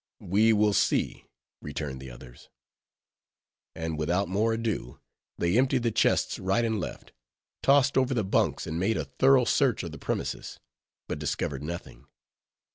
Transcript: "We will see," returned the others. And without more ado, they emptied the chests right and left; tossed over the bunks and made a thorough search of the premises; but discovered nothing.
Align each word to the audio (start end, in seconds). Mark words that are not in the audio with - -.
"We 0.19 0.51
will 0.51 0.73
see," 0.73 1.25
returned 1.61 2.01
the 2.01 2.09
others. 2.09 2.49
And 3.75 3.99
without 3.99 4.27
more 4.27 4.53
ado, 4.53 4.99
they 5.37 5.55
emptied 5.55 5.83
the 5.83 5.91
chests 5.91 6.39
right 6.39 6.65
and 6.65 6.79
left; 6.79 7.13
tossed 7.61 7.95
over 7.99 8.15
the 8.15 8.23
bunks 8.23 8.65
and 8.65 8.79
made 8.79 8.97
a 8.97 9.05
thorough 9.05 9.45
search 9.45 9.83
of 9.83 9.91
the 9.91 9.99
premises; 9.99 10.59
but 11.07 11.19
discovered 11.19 11.61
nothing. 11.61 12.07